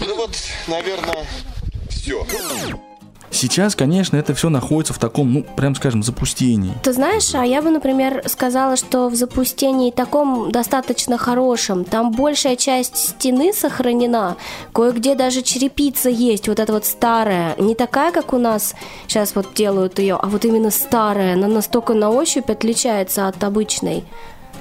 [0.00, 0.30] Ну вот,
[0.66, 1.26] наверное,
[1.90, 2.26] все.
[3.36, 6.72] Сейчас, конечно, это все находится в таком, ну, прям скажем, запустении.
[6.82, 11.84] Ты знаешь, а я бы, например, сказала, что в запустении таком достаточно хорошем.
[11.84, 14.36] Там большая часть стены сохранена,
[14.72, 17.54] кое-где даже черепица есть, вот эта вот старая.
[17.58, 18.74] Не такая, как у нас
[19.06, 21.34] сейчас вот делают ее, а вот именно старая.
[21.34, 24.04] Она настолько на ощупь отличается от обычной.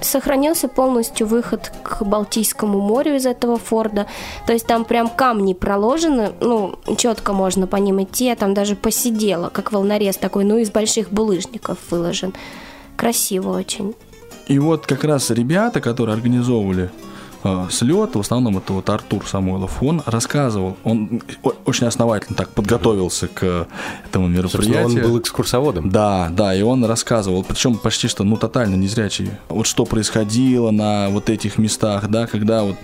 [0.01, 4.07] Сохранился полностью выход к Балтийскому морю из этого форда.
[4.45, 8.25] То есть там прям камни проложены, ну, четко можно по ним идти.
[8.25, 12.33] Я там даже посидела, как волнорез такой, ну, из больших булыжников выложен.
[12.95, 13.95] Красиво очень.
[14.47, 16.91] И вот как раз ребята, которые организовывали
[17.45, 21.21] э, слет, в основном это вот Артур Самойлов, он рассказывал, он
[21.65, 23.67] очень основательно так подготовился к
[24.05, 25.05] этому Собственно, мероприятию.
[25.05, 25.89] он был экскурсоводом.
[25.89, 31.09] Да, да, и он рассказывал, причем почти что, ну, тотально незрячий, вот что происходило на
[31.09, 32.75] вот этих местах, да, когда вот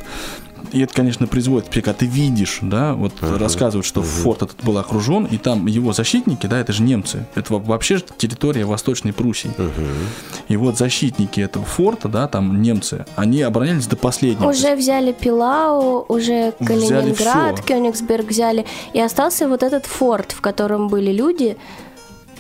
[0.72, 4.78] и это, конечно, производит впечатление, когда ты видишь, да, вот рассказывают, что форт этот был
[4.78, 9.14] окружен, и там его защитники, да, это же немцы, это во- вообще же территория Восточной
[9.14, 9.52] Пруссии.
[10.48, 14.50] И вот защитники этого форта, да, там немцы, они оборонялись до последнего.
[14.50, 17.64] Уже взяли Пилау, уже Взяли Калининград, всё.
[17.68, 18.66] Кёнигсберг взяли.
[18.94, 21.58] И остался вот этот форт, в котором были люди.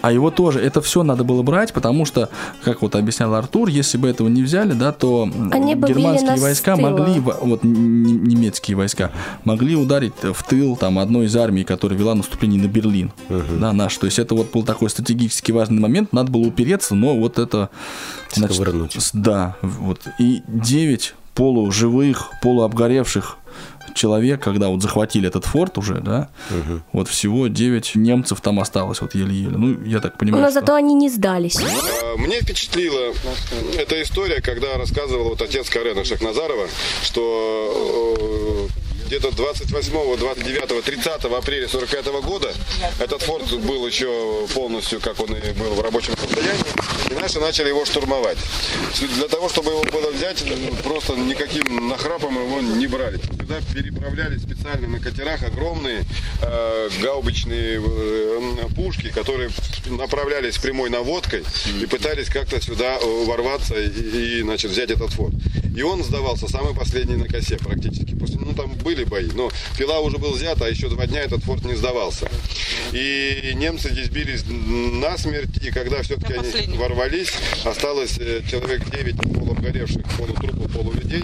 [0.02, 2.30] А его тоже, это все надо было брать, потому что,
[2.64, 6.90] как вот объяснял Артур, если бы этого не взяли, да, то Они германские войска тыла.
[6.90, 9.12] могли, во- вот немецкие войска,
[9.44, 13.98] могли ударить в тыл там одной из армий, которая вела наступление на Берлин, да, наш.
[13.98, 17.70] То есть это вот был такой стратегически важный момент, надо было упереться, но вот это...
[18.30, 18.94] Сковырнуть.
[18.94, 20.02] с- да, вот.
[20.20, 23.38] И 9 полуживых, полуобгоревших
[23.95, 26.30] человек, когда вот захватили этот форт уже, да,
[26.93, 29.58] вот всего 9 немцев там осталось, вот еле-еле.
[29.58, 31.58] Ну, я так понимаю, Но что- зато они не сдались.
[31.60, 33.13] Э, Мне впечатлила
[33.77, 36.67] эта история, когда рассказывал вот отец Карена Шахназарова,
[37.04, 42.54] что э, где-то 28, 29, 30 апреля 45 года
[42.97, 46.63] этот форт был еще полностью, как он и был в рабочем состоянии,
[47.10, 48.38] и наши начали его штурмовать.
[49.17, 50.41] Для того, чтобы его было взять,
[50.84, 53.17] просто никаким нахрапом его не брали.
[53.17, 56.06] Сюда переправляли специально на катерах огромные
[56.41, 59.50] э, гаубичные э, пушки, которые
[59.88, 61.43] направлялись прямой наводкой
[61.82, 65.34] и пытались как-то сюда ворваться и, и, значит, взять этот форт.
[65.75, 68.15] И он сдавался самый последний на косе практически.
[68.15, 71.43] После, ну, там были бои, но Пила уже был взят, а еще два дня этот
[71.43, 72.29] форт не сдавался.
[72.91, 77.31] И немцы здесь бились насмерть, и когда все-таки они ворвались,
[77.63, 81.23] осталось э, человек 9 полуобгоревших, полутрупов, полулюдей.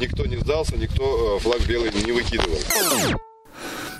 [0.00, 2.58] Никто не сдался, никто э, флаг белый не выкидывал.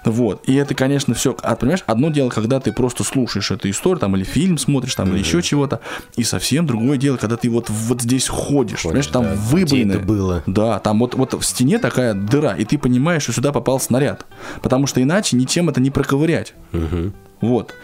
[0.05, 0.43] Вот.
[0.49, 1.37] И это, конечно, все.
[1.43, 5.11] А понимаешь, одно дело, когда ты просто слушаешь эту историю, там, или фильм смотришь, там,
[5.11, 5.81] или еще чего-то.
[6.17, 8.83] И совсем другое дело, когда ты вот, вот здесь ходишь.
[8.83, 9.35] понимаешь, там да.
[9.35, 9.93] выбоины.
[9.93, 10.43] Это было?
[10.47, 14.27] Да, там вот, вот в стене такая дыра, и ты понимаешь, что сюда попал снаряд.
[14.61, 16.55] Потому что иначе ничем это не проковырять.
[17.41, 17.75] Вот.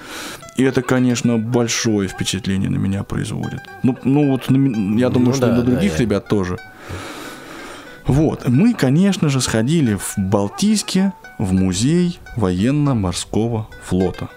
[0.56, 3.60] И это, конечно, большое впечатление на меня производит.
[3.82, 6.28] Ну, ну вот, на я думаю, Ну что и да, на да, других я- ребят
[6.28, 6.58] тоже.
[8.06, 14.28] Вот, мы, конечно же, сходили в Балтийске в музей военно-морского флота.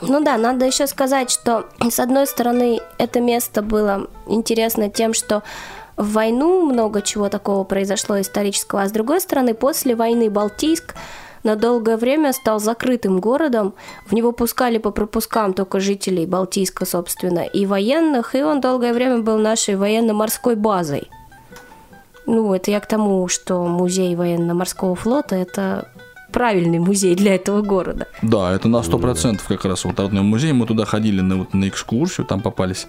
[0.00, 5.42] Ну да, надо еще сказать, что с одной стороны это место было интересно тем, что
[5.96, 10.94] в войну много чего такого произошло исторического, а с другой стороны после войны Балтийск
[11.44, 13.74] на долгое время стал закрытым городом.
[14.06, 19.18] В него пускали по пропускам только жителей Балтийска, собственно, и военных, и он долгое время
[19.18, 21.08] был нашей военно-морской базой.
[22.26, 25.88] Ну, это я к тому, что музей военно-морского флота– это
[26.32, 28.08] правильный музей для этого города.
[28.22, 30.52] Да, это на сто процентов как раз вот родной музей.
[30.52, 32.86] Мы туда ходили на, вот, на экскурсию, там попались,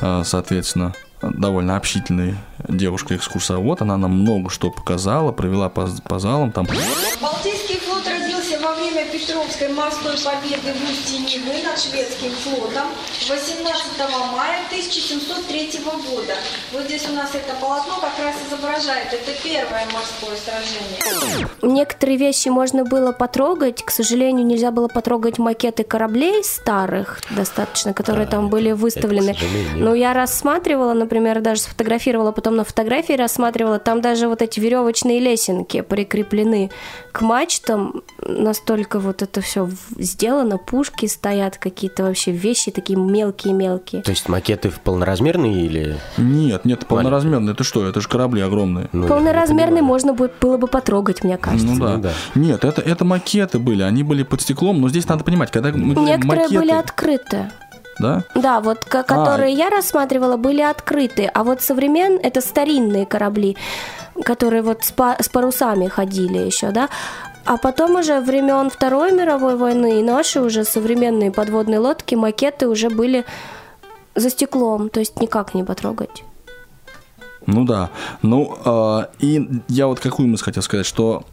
[0.00, 2.36] э, соответственно, довольно общительная
[2.68, 3.82] девушка-экскурсовод.
[3.82, 6.52] Она нам много что показала, провела по, по залам.
[6.52, 6.66] Там
[7.20, 7.79] Балтийский
[8.90, 12.88] время Петровской морской победы в устье Невы над шведским флотом
[13.28, 13.98] 18
[14.32, 16.34] мая 1703 года.
[16.72, 19.12] Вот здесь у нас это полотно как раз изображает.
[19.12, 21.48] Это первое морское сражение.
[21.62, 28.26] Некоторые вещи можно было потрогать, к сожалению, нельзя было потрогать макеты кораблей старых достаточно, которые
[28.26, 29.36] там были выставлены.
[29.76, 35.20] Но я рассматривала, например, даже сфотографировала, потом на фотографии рассматривала, там даже вот эти веревочные
[35.20, 36.70] лесенки прикреплены
[37.12, 44.02] к мачтам, настолько вот это все сделано, пушки стоят какие-то вообще вещи такие мелкие-мелкие.
[44.02, 45.96] То есть макеты полноразмерные или...
[46.16, 47.52] нет, нет, полноразмерные.
[47.54, 47.86] Это что?
[47.86, 48.88] Это же корабли огромные.
[48.92, 49.06] Ну,
[49.78, 49.88] понимаю.
[49.88, 51.66] можно бы- было бы потрогать, мне кажется.
[51.66, 51.96] Ну да.
[51.96, 52.12] Ну да.
[52.34, 55.94] Нет, это, это макеты были, они были под стеклом, но здесь надо понимать, когда мы
[55.94, 57.50] Некоторые макеты, были открыты.
[57.98, 58.24] да?
[58.34, 63.56] Да, вот ко- которые я рассматривала, были открыты, а вот современ это старинные корабли,
[64.24, 66.88] которые вот с, па- с парусами ходили еще, да.
[67.50, 72.90] А потом уже времен Второй мировой войны и наши уже современные подводные лодки, макеты уже
[72.90, 73.24] были
[74.14, 76.22] за стеклом, то есть никак не потрогать.
[77.46, 77.90] Ну да.
[78.22, 81.24] Ну, э, и я вот какую мысль хотел сказать, что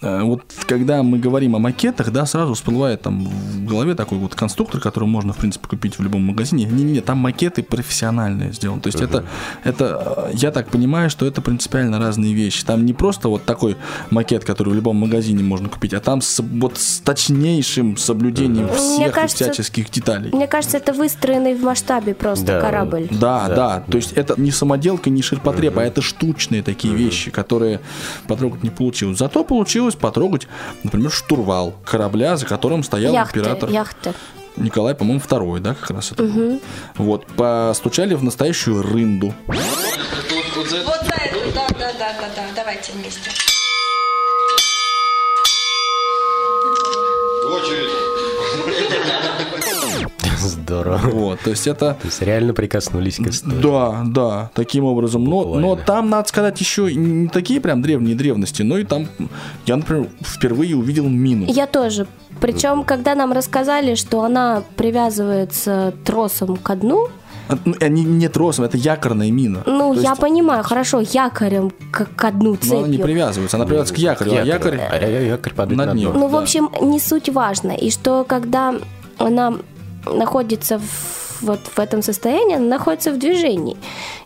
[0.00, 4.80] вот когда мы говорим о макетах, да, сразу всплывает там в голове такой вот конструктор,
[4.80, 6.64] который можно, в принципе, купить в любом магазине.
[6.66, 8.80] Не-не-не, там макеты профессиональные сделаны.
[8.80, 9.24] То есть это,
[9.64, 12.64] это, э, я так понимаю, что это принципиально разные вещи.
[12.64, 13.76] Там не просто вот такой
[14.10, 19.12] макет, который в любом магазине можно купить, а там с, вот с точнейшим соблюдением всех
[19.14, 20.30] кажется, всяческих деталей.
[20.32, 22.60] Мне кажется, это выстроенный в масштабе просто Да.
[22.60, 23.08] корабль.
[23.10, 27.80] Да, да, То есть это не самоделка, не ширпотреб, а это штучные такие вещи, которые
[28.26, 29.18] потрогать не получилось.
[29.18, 30.48] Зато получилось потрогать,
[30.82, 34.14] например, штурвал корабля, за которым стоял Яхты, император яхты.
[34.56, 36.24] Николай, по-моему, второй, да, как раз это.
[36.24, 36.60] был.
[36.96, 39.32] Вот, постучали в настоящую рынду.
[39.46, 42.42] Вот за это, да, да, да, да, да.
[42.56, 43.30] Давайте вместе.
[50.68, 50.98] Здорово.
[51.12, 51.94] Вот, то есть это...
[52.00, 53.60] То есть реально прикоснулись к истории.
[53.62, 55.24] Да, да, таким образом.
[55.24, 59.08] Но, но там, надо сказать, еще не такие прям древние древности, но и там
[59.66, 61.46] я, например, впервые увидел мину.
[61.48, 62.06] Я тоже.
[62.40, 67.08] Причем, когда нам рассказали, что она привязывается тросом ко дну,
[67.48, 69.62] А, ну, Они не тросом, это якорная мина.
[69.64, 73.04] Ну, То я есть, понимаю, хорошо, якорем к, к дну но она не цепью.
[73.06, 74.78] привязывается, она привязывается к якорю, а якорь...
[74.78, 76.12] А я- якорь падает на дно.
[76.14, 76.38] Ну, в Да.
[76.40, 77.72] общем, не суть важно.
[77.72, 78.74] И что когда
[79.16, 79.54] она
[80.06, 83.76] находится в, вот в этом состоянии, она находится в движении.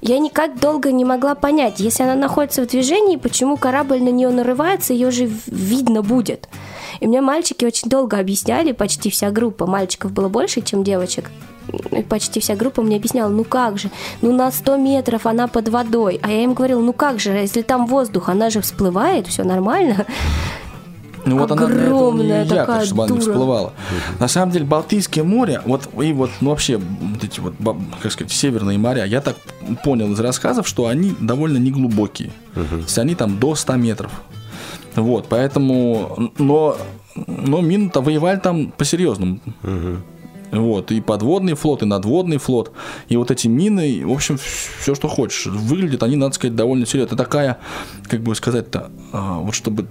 [0.01, 4.31] Я никак долго не могла понять, если она находится в движении, почему корабль на нее
[4.31, 6.49] нарывается, ее же видно будет.
[7.01, 11.31] И мне мальчики очень долго объясняли, почти вся группа, мальчиков было больше, чем девочек,
[12.09, 16.21] почти вся группа мне объясняла, ну как же, ну на 100 метров она под водой.
[16.23, 20.07] А я им говорила, ну как же, если там воздух, она же всплывает, все нормально.
[21.25, 23.31] Ну вот она для этого Огромная не якорь, такая чтобы она не дура.
[23.33, 23.73] всплывала.
[24.19, 27.55] На самом деле Балтийское море, вот и вот ну, вообще вот эти вот,
[28.03, 29.37] как сказать, северные моря, я так
[29.85, 32.33] понял из рассказов, что они довольно неглубокие.
[32.55, 34.11] То есть они там до 100 метров.
[34.95, 36.77] Вот, поэтому, но,
[37.15, 39.41] но мин-то воевали там по-серьезному.
[40.53, 42.73] Вот, и подводный флот, и надводный флот,
[43.09, 44.37] и вот эти мины, в общем,
[44.81, 45.47] все, что хочешь.
[45.47, 47.15] Выглядят они, надо сказать, довольно серьезно.
[47.15, 47.59] Это такая,
[48.05, 49.87] как бы сказать-то, а, вот чтобы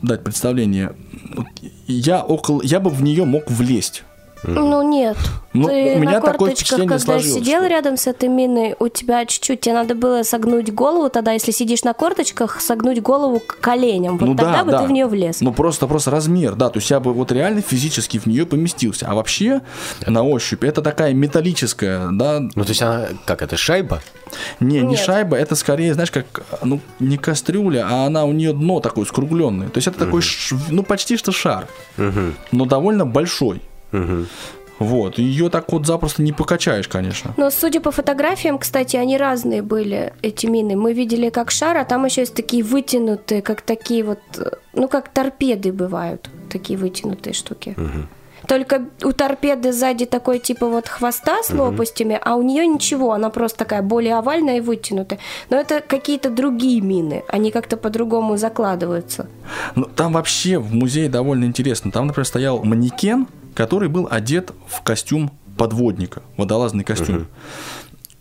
[0.00, 0.96] дать представление,
[1.86, 4.04] я около, я бы в нее мог влезть.
[4.46, 5.16] Ну нет.
[5.52, 8.76] Ну, Ты у меня на такое корточках, впечатление когда сидел что- рядом с этой миной,
[8.78, 13.40] у тебя чуть-чуть, тебе надо было согнуть голову тогда, если сидишь на корточках, согнуть голову
[13.40, 14.18] к коленям.
[14.18, 14.82] Вот ну тогда да, бы да.
[14.82, 15.40] ты в нее влез.
[15.40, 19.06] Ну просто, просто размер, да, то есть я бы вот реально физически в нее поместился.
[19.08, 19.62] А вообще
[20.06, 24.02] на ощупь это такая металлическая, да, Ну, то есть она, как это, шайба?
[24.60, 25.00] Не, не Нет.
[25.00, 26.26] шайба, это скорее, знаешь, как,
[26.62, 29.68] ну, не кастрюля, а она у нее дно такое скругленное.
[29.68, 31.66] То есть это такой, ш- ну, почти что шар,
[32.52, 33.62] но довольно большой.
[34.78, 37.32] Вот, ее так вот запросто не покачаешь, конечно.
[37.36, 40.76] Но судя по фотографиям, кстати, они разные были, эти мины.
[40.76, 44.88] Мы видели как шар, а там еще есть такие вытянутые, как такие вот, э, ну,
[44.88, 47.74] как торпеды бывают, такие вытянутые штуки.
[48.46, 53.30] Только у торпеды сзади такой типа вот хвоста с лопастями, а у нее ничего, она
[53.30, 55.18] просто такая более овальная и вытянутая.
[55.50, 59.26] Но это какие-то другие мины, они как-то по-другому закладываются.
[59.74, 61.90] Ну, там вообще в музее довольно интересно.
[61.90, 67.26] Там, например, стоял манекен, который был одет в костюм подводника, водолазный костюм.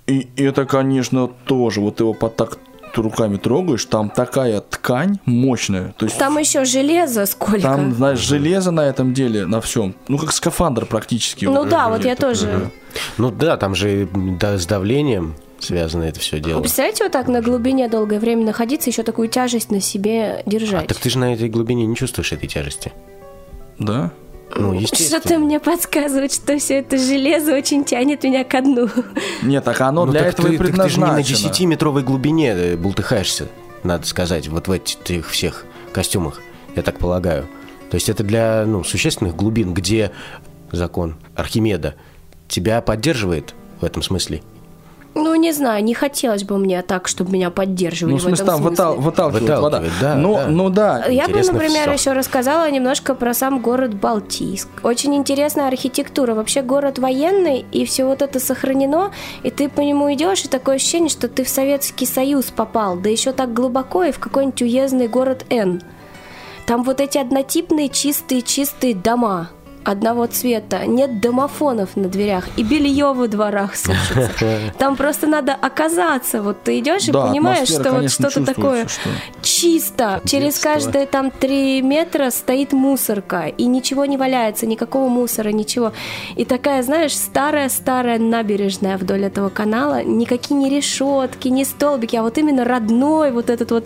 [0.08, 2.58] И это, конечно, тоже, вот его под так
[2.96, 5.94] руками трогаешь, там такая ткань мощная.
[5.98, 7.60] То есть Там еще железо сколько.
[7.62, 9.96] там, знаешь, железо на этом деле, на всем.
[10.08, 11.44] Ну, как скафандр практически.
[11.44, 12.72] Ну да, вот я такой, тоже.
[13.18, 14.08] Ну да, там же
[14.40, 16.62] да, с давлением связано это все дело.
[16.62, 20.86] Представляете, вот так на глубине долгое время находиться, еще такую тяжесть на себе держать.
[20.86, 22.94] А Так ты же на этой глубине не чувствуешь этой тяжести.
[23.78, 24.12] Да?
[24.54, 25.20] Ну, естественно.
[25.22, 28.90] Что-то мне подсказывает, что все это железо очень тянет меня ко дну.
[29.42, 31.52] Нет, так оно Ну, для так этого ты, и так ты же не на предназначено.
[31.52, 33.48] 10-метровой глубине э, бултыхаешься,
[33.84, 36.42] надо сказать, вот в этих всех костюмах,
[36.76, 37.48] я так полагаю.
[37.90, 40.12] То есть это для ну, существенных глубин, где
[40.72, 41.96] закон Архимеда
[42.48, 44.42] тебя поддерживает в этом смысле.
[45.18, 48.48] Ну, не знаю, не хотелось бы мне так, чтобы меня поддерживали Ну, в смысле, этом
[48.48, 48.70] там смысле.
[48.72, 49.62] вытал- выталкивает вода.
[49.62, 50.48] Выталкивает, да, ну, да.
[50.48, 51.06] ну да.
[51.06, 51.92] Я бы, Интересно например, всё.
[51.94, 54.68] еще рассказала немножко про сам город Балтийск.
[54.84, 56.34] Очень интересная архитектура.
[56.36, 59.12] Вообще город военный, и все вот это сохранено,
[59.44, 63.10] и ты по нему идешь, и такое ощущение, что ты в Советский Союз попал, да
[63.10, 65.82] еще так глубоко и в какой-нибудь уездный город Н.
[66.66, 69.50] Там вот эти однотипные чистые-чистые дома
[69.86, 74.30] одного цвета, нет домофонов на дверях, и белье во дворах сушится.
[74.78, 76.42] Там просто надо оказаться.
[76.42, 78.88] Вот ты идешь и понимаешь, что вот что-то такое
[79.42, 80.22] чисто.
[80.26, 85.94] Через каждые там три метра стоит мусорка, и ничего не валяется, никакого мусора, ничего.
[86.36, 92.38] И такая, знаешь, старая-старая набережная вдоль этого канала, никакие не решетки, не столбики, а вот
[92.38, 93.86] именно родной вот этот вот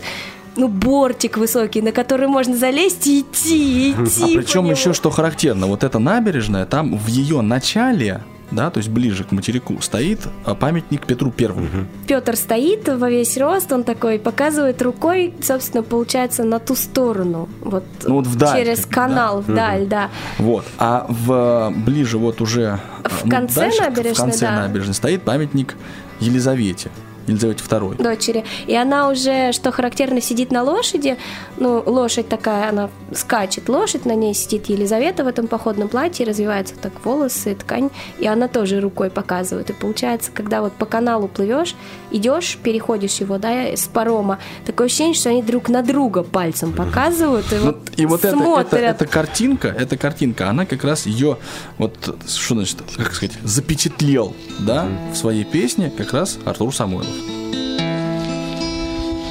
[0.56, 4.22] ну, бортик высокий, на который можно залезть и идти, идти.
[4.22, 4.72] А по причем нему.
[4.72, 9.32] еще что характерно, вот эта набережная, там в ее начале, да, то есть ближе к
[9.32, 11.68] материку, стоит а, памятник Петру Первому.
[12.06, 17.48] Петр стоит во весь рост, он такой показывает рукой, собственно, получается, на ту сторону.
[17.60, 20.10] Вот, Ну, вот вдаль, через канал вдаль, да.
[20.38, 20.64] Вот.
[20.78, 24.62] А в ближе вот уже В ну, конце дальше, набережной, в конце да.
[24.62, 25.76] набережной стоит памятник
[26.18, 26.90] Елизавете.
[27.30, 28.02] Елизавете II.
[28.02, 28.44] дочери.
[28.66, 31.16] И она уже, что характерно, сидит на лошади.
[31.56, 36.74] Ну, лошадь такая, она скачет лошадь, на ней сидит Елизавета в этом походном платье, развиваются
[36.76, 39.70] так волосы, ткань, и она тоже рукой показывает.
[39.70, 41.74] И получается, когда вот по каналу плывешь,
[42.10, 47.52] идешь, переходишь его, да, с парома, такое ощущение, что они друг на друга пальцем показывают
[47.52, 51.38] и Ну, вот, и вот это, это, эта картинка, эта картинка, она как раз ее,
[51.78, 57.06] вот, что значит, как сказать, запечатлел, да, в своей песне как раз Артур Самойлов.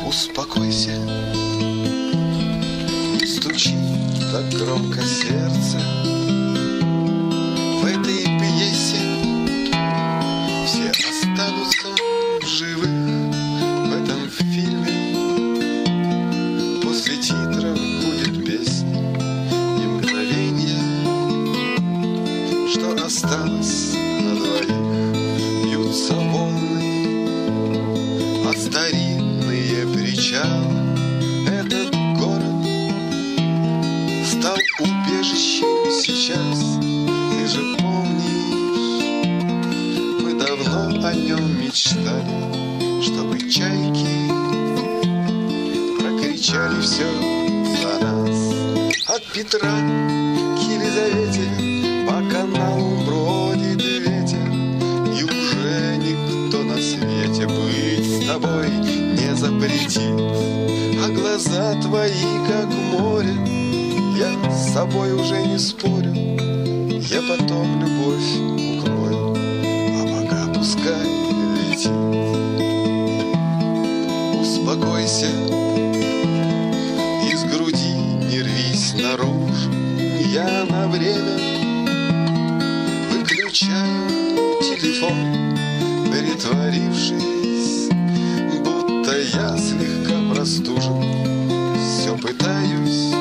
[0.10, 0.98] Успокойся,
[3.28, 3.76] стучи
[4.32, 5.80] так громко сердце.
[41.70, 44.32] Мечтали Чтобы чайки
[46.00, 47.08] прокричали все
[47.82, 48.54] за нас.
[49.08, 54.50] От Петра к Елизавете по каналу бродит ветер
[55.16, 60.02] И уже никто на свете быть с тобой не запретит.
[61.06, 62.68] А глаза твои как
[63.00, 63.36] море
[64.18, 68.79] Я с собой уже не спорю Я потом любовь
[71.80, 71.92] летит
[74.40, 75.28] Успокойся
[77.32, 77.94] Из груди
[78.30, 79.72] не рвись наружу.
[80.34, 81.40] Я на время
[83.12, 85.58] Выключаю телефон
[86.12, 87.90] Притворившись
[88.64, 91.04] Будто я слегка простужен.
[91.76, 93.14] Все пытаюсь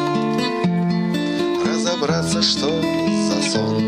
[1.65, 3.83] Разобраться, что за сон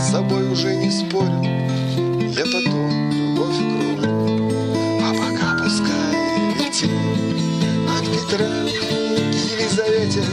[0.00, 4.50] с собой уже не спорю Я потом любовь крою
[5.02, 6.90] А пока пускай летит
[7.86, 10.24] От Петра к Елизавете.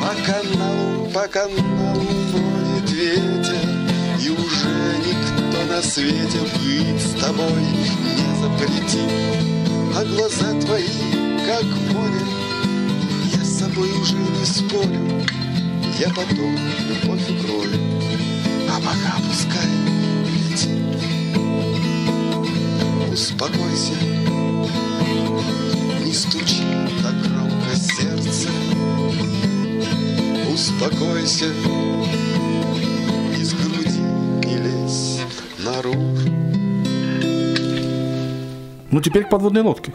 [0.00, 2.02] По каналу, по каналу
[2.32, 3.68] бродит ветер,
[4.20, 4.74] И уже
[5.06, 7.62] никто на свете быть с тобой
[8.16, 9.10] не запретит.
[9.96, 10.84] А глаза твои,
[11.46, 12.22] как море,
[13.34, 15.24] я с собой уже не спорю,
[15.98, 16.56] Я потом
[16.88, 17.96] любовь укрою,
[18.86, 19.66] пока пускай
[20.48, 20.70] летит.
[23.12, 23.94] Успокойся,
[26.04, 26.62] не стучи
[27.02, 28.48] так громко сердце,
[30.52, 31.46] Успокойся,
[33.36, 34.00] из груди
[34.46, 35.20] не лезь
[35.58, 36.30] наружу.
[38.90, 39.92] Ну, теперь к подводной лодке.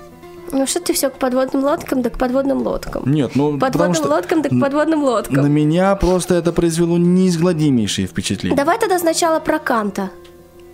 [0.52, 3.04] Ну что ты все к подводным лодкам, да к подводным лодкам.
[3.12, 5.44] Нет, ну, Подводным что лодкам, да к подводным лодкам.
[5.44, 8.56] на меня просто это произвело неизгладимейшие впечатления.
[8.56, 10.10] Давай тогда сначала про Канта.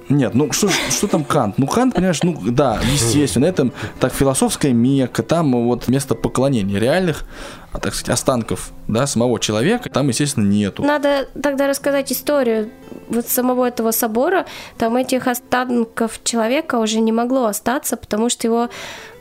[0.09, 1.57] Нет, ну что, что там Кант?
[1.57, 7.25] Ну Кант, понимаешь, ну да, естественно, это так философская мекка, там вот место поклонения реальных,
[7.73, 10.83] а, так сказать, останков, да, самого человека, там, естественно, нету.
[10.83, 12.69] Надо тогда рассказать историю
[13.09, 14.45] вот самого этого собора.
[14.77, 18.69] Там этих останков человека уже не могло остаться, потому что его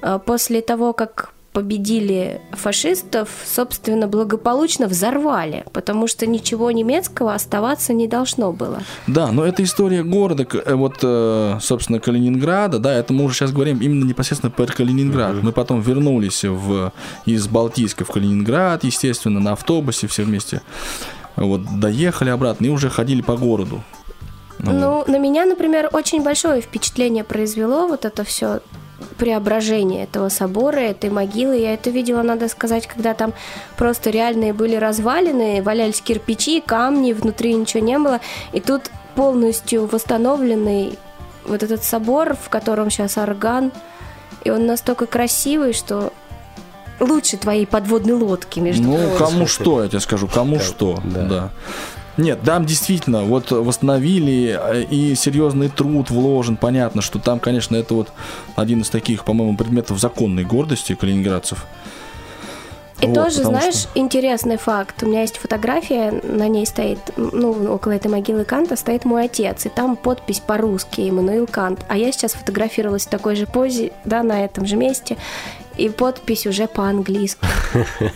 [0.03, 8.07] э, после того, как победили фашистов, собственно, благополучно взорвали, потому что ничего немецкого оставаться не
[8.07, 8.83] должно было.
[9.07, 13.53] Да, но это история города, э, вот, э, собственно, Калининграда, да, это мы уже сейчас
[13.53, 15.43] говорим именно непосредственно про Калининград.
[15.43, 16.93] Мы потом вернулись в,
[17.25, 20.61] из Балтийска в Калининград, естественно, на автобусе все вместе.
[21.37, 23.83] Вот, доехали обратно и уже ходили по городу.
[24.59, 28.61] Ну, на меня, например, очень большое впечатление произвело вот это все
[29.19, 31.57] преображение этого собора, этой могилы.
[31.57, 33.33] Я это видела, надо сказать, когда там
[33.77, 38.21] просто реальные были развалины, валялись кирпичи, камни, внутри ничего не было.
[38.53, 40.99] И тут полностью восстановленный
[41.45, 43.73] вот этот собор, в котором сейчас орган,
[44.45, 46.13] и он настолько красивый, что
[47.01, 49.19] лучше твоей подводной лодки, между Ну, прочим.
[49.19, 51.23] кому что, я тебе скажу, кому что, да.
[51.23, 51.51] да.
[52.17, 57.95] Нет, там действительно, вот восстановили, э, и серьезный труд вложен, понятно, что там, конечно, это
[57.95, 58.13] вот
[58.55, 61.67] один из таких, по-моему, предметов законной гордости калининградцев.
[63.03, 65.03] И Вот, тоже, знаешь, что- интересный факт.
[65.03, 69.67] У меня есть фотография, на ней стоит, ну, около этой могилы Канта стоит мой отец,
[69.67, 71.85] и там подпись по-русски Эммануил Кант.
[71.89, 75.19] А я сейчас фотографировалась в такой же позе, да, на этом же месте,
[75.77, 77.41] и подпись уже по-английски.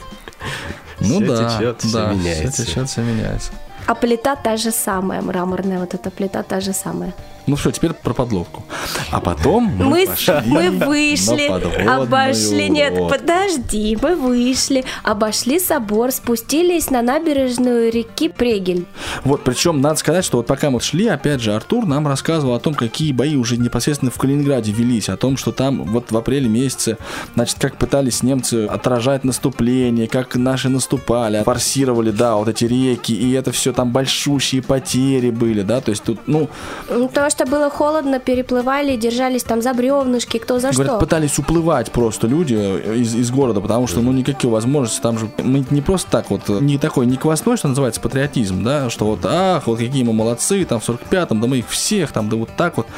[1.02, 1.48] Ну да,
[1.92, 2.12] да.
[2.50, 3.52] Все течет, все меняется.
[3.90, 7.12] А плита та же самая, мраморная вот эта плита та же самая.
[7.46, 8.64] Ну что, теперь про подлодку.
[9.10, 16.90] А потом мы, Мы, пошли мы вышли, обошли, нет, подожди, мы вышли, обошли собор, спустились
[16.90, 18.86] на набережную реки Прегель.
[19.24, 22.60] Вот, причем надо сказать, что вот пока мы шли, опять же, Артур нам рассказывал о
[22.60, 26.48] том, какие бои уже непосредственно в Калининграде велись, о том, что там вот в апреле
[26.48, 26.98] месяце,
[27.34, 33.32] значит, как пытались немцы отражать наступление, как наши наступали, форсировали, да, вот эти реки, и
[33.32, 36.48] это все там большущие потери были, да, то есть тут, ну,
[36.88, 41.00] Ну, Потому что было холодно, переплывали, держались там за бревнышки, кто за Говорят, что.
[41.00, 45.64] пытались уплывать просто люди из, из города, потому что, ну, никакие возможности, там же, мы
[45.70, 49.66] не просто так вот, не такой, не квасной, что называется, патриотизм, да, что вот, ах,
[49.68, 52.76] вот какие мы молодцы, там, в 45-м, да мы их всех, там, да вот так
[52.76, 52.88] вот.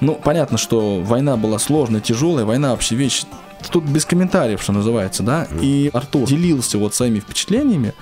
[0.00, 3.24] Ну, понятно, что война была сложная, тяжелая, война вообще вещь
[3.70, 5.46] Тут без комментариев, что называется, да.
[5.60, 7.92] И Артур делился вот своими впечатлениями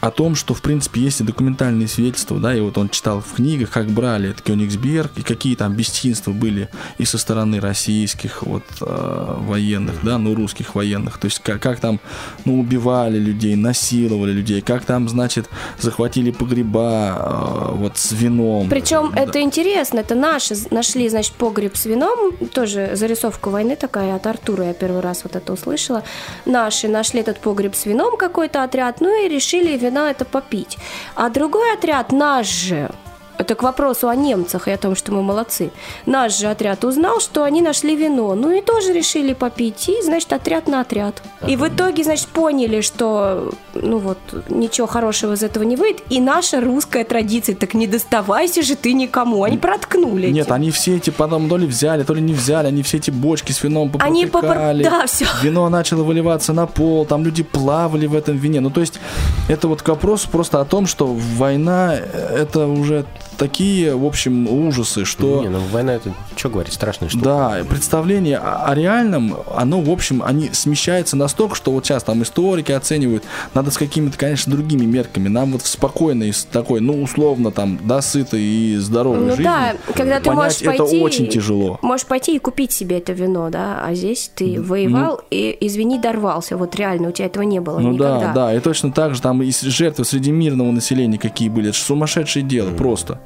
[0.00, 3.34] о том, что, в принципе, есть и документальные свидетельства, да, и вот он читал в
[3.34, 6.68] книгах, как брали этот Кёнигсберг, и какие там бесчинства были
[6.98, 11.80] и со стороны российских вот э, военных, да, ну, русских военных, то есть как, как
[11.80, 12.00] там,
[12.44, 18.68] ну, убивали людей, насиловали людей, как там, значит, захватили погреба э, вот с вином.
[18.68, 19.22] Причем Да.
[19.22, 24.66] это интересно, это наши нашли, значит, погреб с вином, тоже зарисовка войны такая от Артура,
[24.66, 26.02] я первый раз вот это услышала.
[26.44, 30.78] Наши нашли этот погреб с вином какой-то отряд, ну и решили вина это попить.
[31.14, 32.90] А другой отряд, наш же,
[33.38, 35.70] это к вопросу о немцах и о том, что мы молодцы.
[36.06, 40.32] Наш же отряд узнал, что они нашли вино, ну и тоже решили попить, и, значит,
[40.32, 41.22] отряд на отряд.
[41.46, 44.18] И в итоге, значит, поняли, что, ну вот,
[44.48, 48.92] ничего хорошего из этого не выйдет, и наша русская традиция, так не доставайся же ты
[48.92, 50.30] никому, они проткнули.
[50.30, 50.52] Нет, эти.
[50.54, 53.52] они все эти потом то ли взяли, то ли не взяли, они все эти бочки
[53.52, 55.26] с вином Они попр- да, всё.
[55.42, 58.60] Вино начало выливаться на пол, там люди плавали в этом вине.
[58.60, 59.00] Ну, то есть,
[59.48, 63.04] это вот к вопросу просто о том, что война, это уже
[63.36, 65.42] такие, в общем, ужасы, что...
[65.42, 67.24] Не, ну война это, что говорить, страшная штука.
[67.24, 72.22] Да, представление о, о реальном, оно, в общем, они смещаются настолько, что вот сейчас там
[72.22, 73.24] историки оценивают,
[73.54, 75.28] надо с какими-то, конечно, другими мерками.
[75.28, 79.44] Нам вот в спокойной, с такой, ну, условно, там, да, сытой и здоровой Ну жизни
[79.44, 81.00] да, когда ты можешь это пойти...
[81.00, 81.78] очень тяжело.
[81.82, 86.56] Можешь пойти и купить себе это вино, да, а здесь ты воевал и, извини, дорвался.
[86.56, 88.20] Вот реально, у тебя этого не было Ну никогда.
[88.20, 91.68] да, да, и точно так же там и жертвы среди мирного населения какие были.
[91.68, 93.20] Это ж сумасшедшее дело, просто.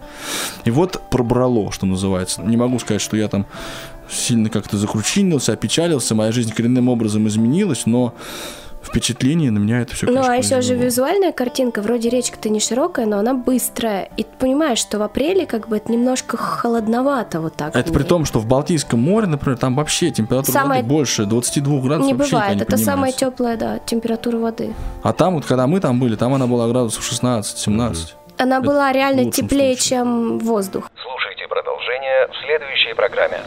[0.64, 2.42] И вот пробрало, что называется.
[2.42, 3.46] Не могу сказать, что я там
[4.08, 8.14] сильно как-то закручинился, опечалился, моя жизнь коренным образом изменилась, но
[8.82, 13.06] впечатление на меня это все, Ну, а еще же визуальная картинка, вроде речка-то не широкая,
[13.06, 14.08] но она быстрая.
[14.16, 17.76] И ты понимаешь, что в апреле как бы это немножко холодновато вот так.
[17.76, 21.80] Это при том, что в Балтийском море, например, там вообще температура Самое- воды больше 22
[21.80, 24.74] градусов Не вообще бывает, никогда это не самая теплая, да, температура воды.
[25.02, 28.14] А там вот, когда мы там были, там она была градусов 16-17.
[28.40, 29.98] Она была реально теплее, случае.
[29.98, 30.90] чем воздух.
[31.02, 33.40] Слушайте продолжение в следующей программе.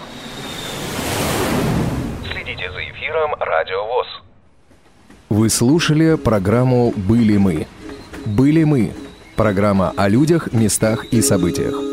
[2.31, 4.07] Следите за эфиром Радио ВОЗ.
[5.29, 7.65] Вы слушали программу «Были мы».
[8.23, 8.93] «Были мы»–
[9.35, 11.92] программа о людях, местах и событиях.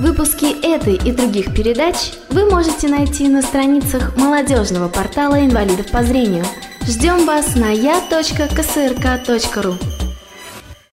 [0.00, 6.46] Выпуски этой и других передач вы можете найти на страницах молодежного портала инвалидов по зрению.
[6.86, 8.40] Ждем вас на я.ксрк.ру.